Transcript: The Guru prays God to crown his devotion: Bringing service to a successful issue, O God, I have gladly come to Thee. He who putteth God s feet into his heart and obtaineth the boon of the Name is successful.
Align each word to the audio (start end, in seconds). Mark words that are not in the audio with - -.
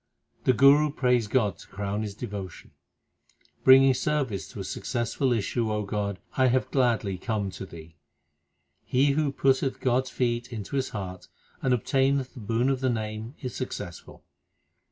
The 0.45 0.53
Guru 0.53 0.89
prays 0.89 1.27
God 1.27 1.59
to 1.59 1.67
crown 1.67 2.01
his 2.01 2.15
devotion: 2.15 2.71
Bringing 3.63 3.93
service 3.93 4.47
to 4.47 4.59
a 4.59 4.63
successful 4.63 5.31
issue, 5.31 5.71
O 5.71 5.83
God, 5.83 6.17
I 6.35 6.47
have 6.47 6.71
gladly 6.71 7.19
come 7.19 7.51
to 7.51 7.67
Thee. 7.67 7.97
He 8.83 9.11
who 9.11 9.31
putteth 9.31 9.79
God 9.79 10.05
s 10.05 10.09
feet 10.09 10.51
into 10.51 10.75
his 10.75 10.89
heart 10.89 11.27
and 11.61 11.71
obtaineth 11.71 12.33
the 12.33 12.39
boon 12.39 12.69
of 12.69 12.79
the 12.81 12.89
Name 12.89 13.35
is 13.43 13.53
successful. 13.53 14.23